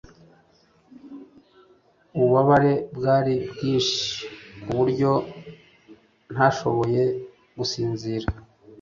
[2.15, 3.99] Ububabare bwari bwinshi
[4.61, 5.11] kuburyo
[6.33, 7.03] ntashoboye
[7.57, 8.27] gusinzira